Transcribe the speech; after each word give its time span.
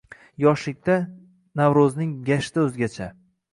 «Yoshlik»da 0.43 0.95
Navro‘zning 1.63 2.17
gashti 2.33 2.65
o‘zgacha 2.65 3.15